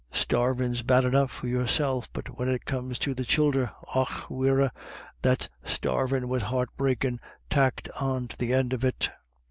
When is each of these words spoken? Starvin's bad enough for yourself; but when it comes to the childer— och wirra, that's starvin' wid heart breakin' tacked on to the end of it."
Starvin's 0.11 0.81
bad 0.81 1.05
enough 1.05 1.29
for 1.29 1.45
yourself; 1.47 2.09
but 2.11 2.35
when 2.39 2.49
it 2.49 2.65
comes 2.65 2.97
to 2.97 3.13
the 3.13 3.23
childer— 3.23 3.69
och 3.95 4.27
wirra, 4.31 4.71
that's 5.21 5.47
starvin' 5.63 6.27
wid 6.27 6.41
heart 6.41 6.75
breakin' 6.75 7.19
tacked 7.51 7.87
on 7.99 8.27
to 8.27 8.35
the 8.35 8.51
end 8.51 8.73
of 8.73 8.83
it." 8.83 9.11